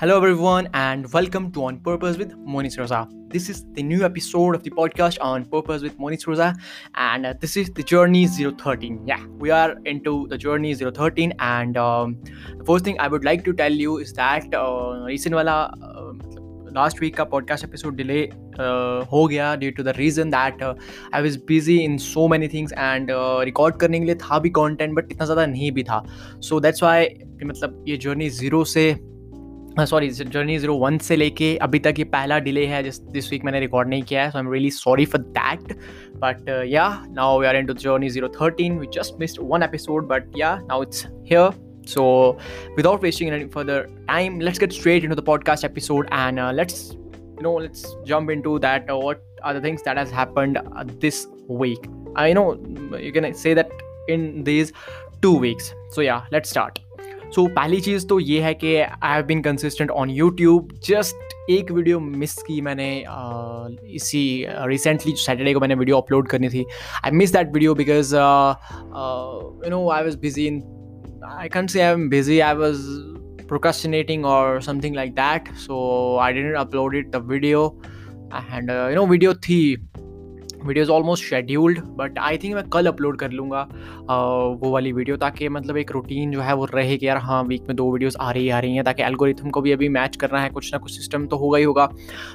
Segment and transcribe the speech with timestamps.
[0.00, 3.08] Hello, everyone, and welcome to On Purpose with Moniz Rosa.
[3.28, 6.54] This is the new episode of the podcast On Purpose with Moniz Rosa,
[6.94, 9.06] and uh, this is the Journey 013.
[9.06, 12.18] Yeah, we are into the Journey 013, and um,
[12.58, 16.12] the first thing I would like to tell you is that uh, recent wala uh,
[16.76, 18.20] last week का podcast episode delay
[19.12, 23.10] हो गया due to the reason that I was busy in so many things and
[23.48, 26.02] record करने के लिए था भी content but इतना ज़्यादा नहीं भी था
[26.48, 27.08] सो दैट्स वाई
[27.44, 28.84] मतलब ये जर्नी ज़ीरो से
[29.84, 33.44] सॉरी जर्नी जीरो वन से लेके अभी तक ये पहला डिले है जिस दिस वीक
[33.44, 35.72] मैंने रिकॉर्ड नहीं किया है so I am really sorry for that
[36.24, 40.30] but yeah now we are into journey zero thirteen we just missed one episode but
[40.38, 42.36] yeah now it's here so
[42.76, 46.80] without wasting any further time let's get straight into the podcast episode and uh, let's
[46.92, 50.84] you know let's jump into that uh, what are the things that has happened uh,
[51.04, 52.46] this week i know
[52.98, 53.70] you can say that
[54.08, 54.72] in these
[55.22, 56.80] two weeks so yeah let's start
[57.35, 61.71] So पहली चीज़ तो ये है कि I have been consistent on YouTube just एक
[61.71, 62.89] video miss की मैंने
[63.95, 64.23] इसी
[64.67, 66.65] रिसेंटली सैटरडे को मैंने वीडियो अपलोड करनी थी.
[67.05, 70.61] I miss that video because you know I was busy in
[71.29, 72.81] I can see I am busy I was
[73.47, 77.65] procrastinating और something like that so I didn't upload it the video
[78.33, 79.61] and you know video थी
[80.65, 83.61] videos almost scheduled but I think मैं कल upload कर लूँगा
[84.61, 87.67] वो वाली video ताकि मतलब एक रूटीन जो है वो रहे कि यार हाँ वीक
[87.67, 90.41] में दो वीडियोस आ रही आ रही हैं, ताकि एल्गोरिथम को भी अभी मैच करना
[90.41, 91.89] है, कुछ ना कुछ सिस्टम तो होगा ही होगा।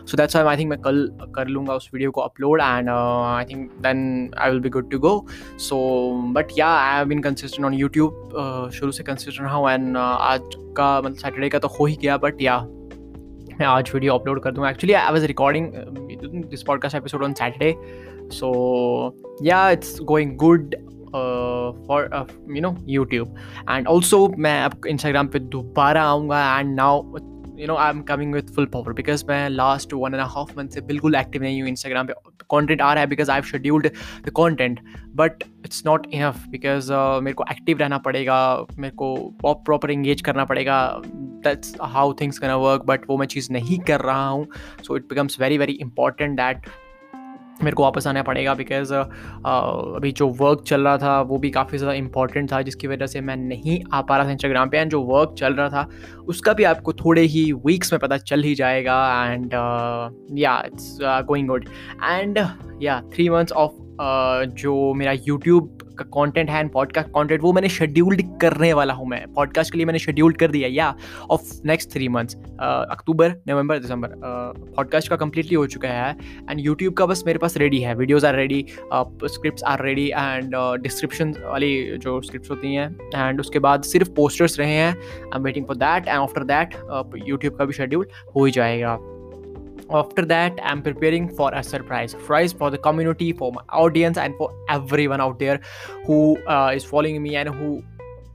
[0.07, 3.71] सो दैट्स आई थिंक मैं कल कर लूँगा उस वीडियो को upload and I think
[3.83, 5.15] then I will be good to go
[5.59, 5.79] so
[6.35, 10.41] but yeah I have been consistent on YouTube शुरू से कंसिस्टेंट रहा हूँ एंड आज
[10.77, 12.57] का मतलब सैटरडे का तो हो ही गया बट या
[13.61, 15.67] मैं आज वीडियो अपलोड कर दूँ actually I was recording
[16.45, 17.75] this podcast episode on Saturday
[18.31, 18.49] so
[19.43, 20.75] yeah it's going good
[21.87, 23.35] for you know YouTube
[23.71, 27.03] and also मैं अब इंस्टाग्राम पर दोबारा आऊँगा। And now
[27.59, 30.69] you know I am coming with full power because मैं last one and half month
[30.69, 32.15] से बिल्कुल active नहीं हूँ इंस्टाग्राम पे।
[32.51, 33.87] कॉन्टेंट आ रहा है because I have scheduled
[34.27, 34.81] the content
[35.17, 36.93] but it's not enough because
[37.23, 40.81] मेरे को एक्टिव रहना पड़ेगा, मेरे को प्रॉपर इंगेज करना पड़ेगा।
[41.45, 44.47] That's how things can work but वो मैं चीज़ नहीं कर रहा हूँ।
[44.87, 46.67] So it becomes very very important that
[47.63, 51.79] मेरे को वापस आना पड़ेगा बिकॉज़ अभी जो वर्क चल रहा था, वो भी काफ़ी
[51.79, 54.91] ज़्यादा इंपॉर्टेंट था, जिसकी वजह से मैं नहीं आ पा रहा था इंस्टाग्राम पे। एंड
[54.91, 55.89] जो वर्क चल रहा था,
[56.29, 59.55] उसका भी आपको थोड़े ही वीक्स में पता चल ही जाएगा। And
[60.39, 61.69] yeah it's going good
[62.05, 62.39] and
[62.83, 63.73] yeah three months of
[64.55, 69.07] जो मेरा यूट्यूब का कंटेंट है एंड पॉडकास्ट कंटेंट वो मैंने शेड्यूल्ड करने वाला हूँ
[69.09, 70.95] मैं। पॉडकास्ट के लिए मैंने शेड्यूल्ड कर दिया, yeah
[71.31, 74.15] of next three months October, November, December
[74.77, 76.11] podcast का कम्प्लीटली हो चुका है
[76.51, 80.55] एंड यूट्यूब का बस मेरे पास रेडी है। Videos are ready script are ready and
[80.83, 85.43] description वाली जो स्क्रिप्ट होती हैं एंड उसके बाद सिर्फ़ पोस्टर्स रहे हैं। I am
[85.45, 86.75] waiting for that and after that
[87.29, 88.07] YouTube का भी शेड्यूल
[88.37, 88.99] हो ही जाएगा।
[89.94, 94.36] after that i'm preparing for a surprise surprise for the community for my audience and
[94.38, 95.60] for everyone out there
[96.06, 97.82] who uh, is following me and who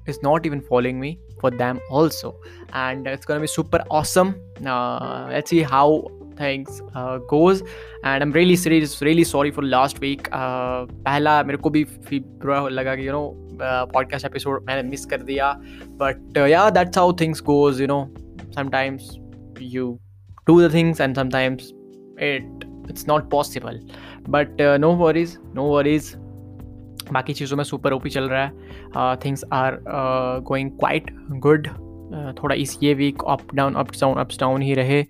[0.06, 2.34] is not even following me for them also
[2.72, 4.34] and it's gonna be super awesome
[4.66, 6.06] uh, let's see how
[6.36, 7.62] things uh, goes
[8.04, 12.68] and i'm really serious really sorry for last week uh, पहला मेरे को भी बुरा
[12.68, 13.34] लगा कि you know
[13.96, 15.60] podcast episode मैंने miss कर दिया
[16.02, 18.02] but uh, yeah that's how things goes you know
[18.58, 19.00] sometimes
[19.74, 19.98] you
[20.46, 21.72] do the things and sometimes
[22.18, 22.44] it
[22.88, 23.78] it's not possible
[24.28, 26.14] but uh, no worries no worries
[27.12, 29.78] बाकी चीज़ों में super OP चल रहा है things are
[30.48, 31.10] going quite
[31.46, 31.68] good
[32.13, 35.03] थोड़ा इस ये week up down up down ups down ही रहे।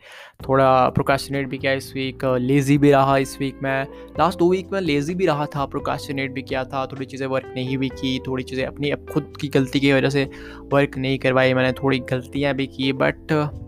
[0.47, 3.83] थोड़ा प्रोकाशनेट भी किया इस वीक लेज़ी भी रहा इस वीक में।
[4.19, 7.53] लास्ट दो वीक में लेज़ी भी रहा था प्रोकास्टिनेट भी किया था थोड़ी चीज़ें वर्क
[7.55, 10.29] नहीं भी की थोड़ी चीज़ें अपनी खुद की गलती की वजह से
[10.73, 13.17] वर्क नहीं करवाई मैंने थोड़ी गलतियाँ भी की but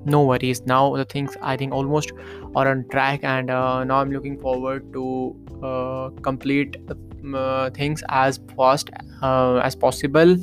[0.08, 2.14] no worries now the things I think almost
[2.56, 3.52] are on track and
[3.88, 5.36] now I am looking forward to
[8.10, 8.90] as fast
[9.22, 10.36] uh, as possible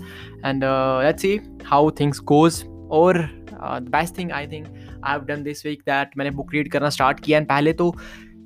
[0.43, 2.70] and uh, let's see how things goes.
[2.91, 3.29] और
[3.91, 4.67] best thing I think
[5.05, 7.95] I have done this week that मैंने book read करना start किया and पहले तो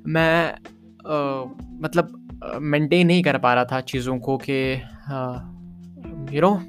[0.07, 0.55] मैं
[0.97, 1.51] uh,
[1.83, 2.21] मतलब
[2.61, 4.81] maintain uh, नहीं कर पा रहा था चीज़ों को कि
[6.31, 6.61] यू नो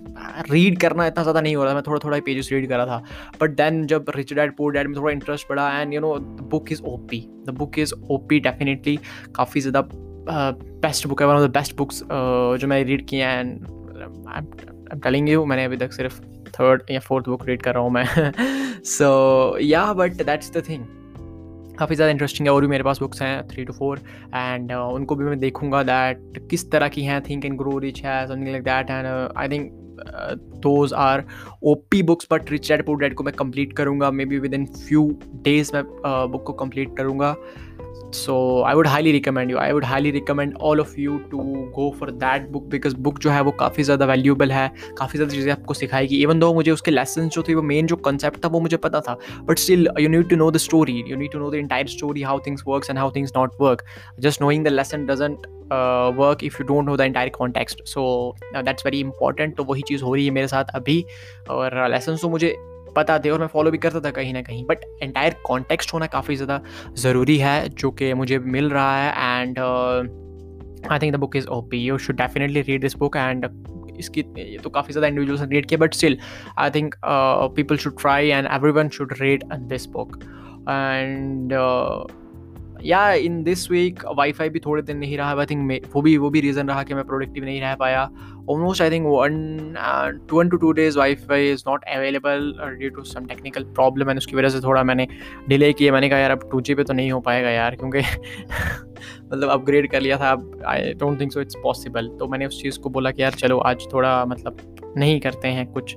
[0.50, 2.87] रीड करना इतना ज़्यादा नहीं हो रहा था मैं थोड़ा थोड़ा पेजेस रीड कर रहा
[2.87, 3.05] था।
[3.40, 6.49] बट देन जब रिच डैड पोर डैड में थोड़ा इंटरेस्ट पड़ा and you know the
[6.50, 8.99] book is O P the book is O P definitely
[9.34, 9.88] काफ़ी ज़्यादा
[10.81, 12.02] बेस्ट बुक है one of the best books
[12.61, 13.67] जो मैंने रीड किए हैं एंड
[14.92, 17.90] आई टेलिंग यू मैंने अभी तक सिर्फ़ थर्ड या फोर्थ बुक रीड कर रहा हूँ
[17.92, 20.84] मैं। सो या बट दैट्स द थिंग
[21.78, 24.00] काफ़ी ज़्यादा इंटरेस्टिंग है और भी मेरे पास बुक्स हैं थ्री टू फोर
[24.34, 28.26] एंड उनको भी मैं देखूँगा दैट किस तरह की हैं थिंक एंड ग्रो रिच है
[28.26, 29.06] something like that and
[29.36, 29.70] I think
[30.62, 31.24] those are
[31.62, 34.54] O P books but rich dad poor dad को मैं कंप्लीट करूँगा maybe with
[34.54, 37.34] in few days मैं बुक uh, को कंप्लीट करूँगा।
[38.14, 41.38] So I would highly recommend you I would highly recommend all of you to
[41.74, 44.68] go for that book because book जो है वो काफ़ी ज़्यादा वैल्यूबल है।
[44.98, 47.96] काफ़ी ज़्यादा चीज़ें आपको सिखाएगी। इवन दो मुझे उसके लेसन जो थे, वो मेन जो
[47.98, 51.16] कंसेप्ट था, वो मुझे पता था। But still you need to know the story you
[51.16, 53.82] need to know the entire story how things work and how things not work
[54.20, 55.46] just knowing the lesson doesn't
[56.18, 58.04] work if you don't know the entire context so
[58.54, 61.04] that's very important तो वही चीज़ हो रही है मेरे साथ अभी।
[61.50, 62.54] और lesson तो मुझे
[62.96, 66.06] पता थे और मैं फॉलो भी करता था कहीं ना कहीं। बट एंटायर कॉन्टेक्स्ट होना
[66.08, 66.60] काफ़ी ज़्यादा
[66.96, 69.58] ज़रूरी है, जो कि मुझे मिल रहा है and
[70.90, 73.48] I think the book is OP you should definitely read this book and
[73.98, 76.19] इसकी, ये तो काफ़ी ज़्यादा इंडिविजुअल्स ने रीड किया but still
[76.58, 76.94] I think
[77.56, 80.19] people should try and everyone should read this book
[80.69, 81.52] and
[82.84, 86.31] yeah in this week wifi भी थोड़े दिन नहीं रहा आई थिंक वो भी वो
[86.31, 88.11] भी रीज़न रहा कि मैं प्रोडक्टिव नहीं रह पाया।
[88.50, 89.75] Almost I think one
[90.28, 94.19] two one two two days wifi is not available due to some technical problem and
[94.19, 95.08] उसकी वजह से थोड़ा मैंने
[95.49, 97.99] डिले किया। मैंने कहा, यार, अब टू जी पे तो नहीं हो पाएगा यार, क्योंकि
[99.32, 102.62] मतलब अपग्रेड कर लिया था, अब I don't think so it's possible तो मैंने उस
[102.62, 104.56] चीज़ को बोला कि, यार, चलो, आज थोड़ा मतलब
[104.96, 105.96] नहीं करते हैं कुछ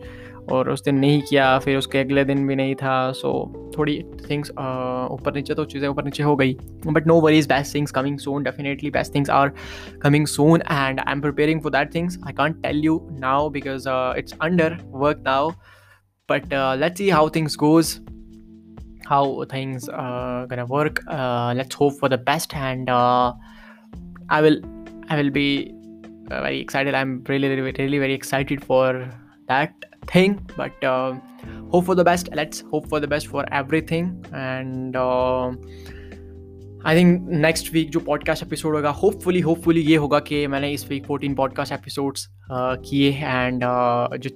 [0.51, 3.31] और उस दिन नहीं किया, फिर उसके अगले दिन भी नहीं था। सो
[3.77, 6.53] थोड़ी थिंग्स ऊपर नीचे तो चीज़ें ऊपर नीचे हो गई।
[6.87, 9.51] But no worries best things coming soon definitely best things are
[10.01, 13.87] coming soon and I am preparing for that things I can't tell you now because
[14.19, 15.49] it's under work now
[16.29, 17.97] but let's see how things goes
[19.07, 19.89] how things
[20.71, 20.99] work
[21.57, 24.61] let's hope for the best and I will
[25.11, 25.49] I will be
[26.31, 29.03] very excited I am really really very excited for
[29.41, 31.13] that thing but uh,
[31.73, 32.29] hope for the best.
[32.39, 34.11] Let's hope for the best for everything.
[34.41, 35.55] And uh,
[36.85, 40.87] I think next week जो podcast episode होगा hopefully hopefully ये होगा कि मैंने इस
[40.89, 43.63] week fourteen podcast episodes किए and
[44.17, 44.29] जो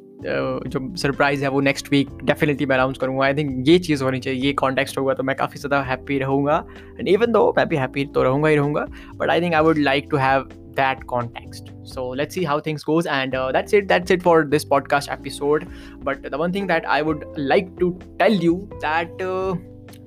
[0.67, 4.19] जो सरप्राइज़ है वो नेक्स्ट वीक डेफिनेटली मैं अनाउंस करूँगा। आई थिंक ये चीज़ होनी
[4.19, 6.63] चाहिए ये कॉन्टेक्स्ट होगा तो मैं काफ़ी ज़्यादा हैप्पी रहूँगा।
[6.99, 8.85] एंड इवन दो मैं भी हैप्पी तो रहूँगा ही रहूँगा
[9.15, 11.71] but I think I would like to have that context.
[11.83, 13.87] So let's see how things goes and uh, that's it.
[13.87, 15.67] That's it for this podcast episode.
[16.03, 17.91] But the one thing that i would like to
[18.23, 19.53] tell you that uh,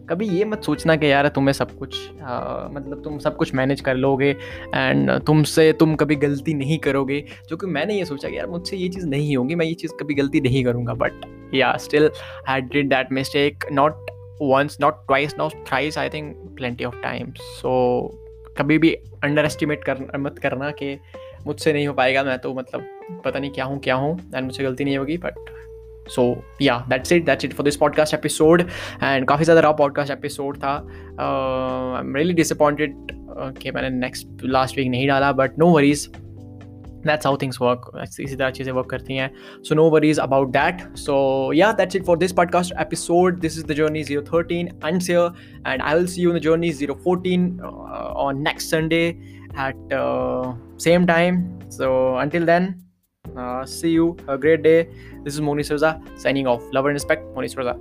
[0.09, 3.81] कभी ये मत सोचना कि यार तुम्हें सब कुछ आ, मतलब तुम सब कुछ मैनेज
[3.81, 4.29] कर लोगे
[4.75, 8.77] एंड तुमसे तुम कभी गलती नहीं करोगे। जो कि मैंने ये सोचा कि यार मुझसे
[8.77, 12.11] ये चीज़ नहीं होगी मैं ये चीज़ कभी गलती नहीं करूँगा। But yeah still
[12.49, 14.11] I did that mistake not
[14.43, 17.75] once not twice not thrice I think plenty of times so
[18.59, 18.93] कभी भी
[19.25, 20.99] अंडर एस्टिमेट कर, मत करना कि
[21.47, 22.87] मुझसे नहीं हो पाएगा मैं तो मतलब
[23.25, 25.35] पता नहीं क्या हूँ क्या हूँ एंड मुझसे गलती नहीं होगी but
[26.11, 28.61] so yeah that's it that's it for this podcast episode
[29.03, 30.75] and काफ़ी ज़्यादा रहा पॉडकास्ट एपिसोड था।
[31.95, 32.97] आई एम रियली डिसअपॉइंटेड
[33.63, 36.09] कि मैंने नेक्स्ट लास्ट वीक नहीं डाला but no worries
[37.07, 37.83] that's how things work,
[38.21, 39.31] इसी तरह चीज़ें वर्क करती हैं।
[39.63, 43.67] So no worries about that so yeah that's it for this podcast episode this is
[43.67, 45.33] the journey zero thirteen and cheers
[45.67, 47.59] and I will see you in the journey zero fourteen
[48.17, 49.19] on next Sunday
[49.55, 51.61] at uh, same time.
[51.69, 52.83] So until then,
[53.37, 54.17] uh, see you.
[54.27, 54.89] Have a great day.
[55.25, 56.63] This is Moni Souza signing off.
[56.73, 57.77] Love and respect, Moni Souza.